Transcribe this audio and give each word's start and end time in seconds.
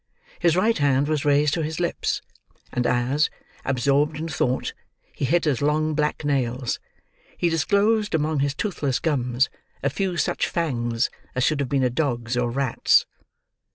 His 0.39 0.55
right 0.57 0.79
hand 0.79 1.07
was 1.07 1.25
raised 1.25 1.53
to 1.53 1.61
his 1.61 1.79
lips, 1.79 2.23
and 2.73 2.87
as, 2.87 3.29
absorbed 3.63 4.17
in 4.17 4.27
thought, 4.27 4.73
he 5.13 5.25
hit 5.25 5.43
his 5.45 5.61
long 5.61 5.93
black 5.93 6.25
nails, 6.25 6.79
he 7.37 7.49
disclosed 7.49 8.15
among 8.15 8.39
his 8.39 8.55
toothless 8.55 8.97
gums 8.97 9.47
a 9.83 9.91
few 9.91 10.17
such 10.17 10.47
fangs 10.49 11.11
as 11.35 11.43
should 11.43 11.59
have 11.59 11.69
been 11.69 11.83
a 11.83 11.91
dog's 11.91 12.35
or 12.35 12.49
rat's. 12.49 13.05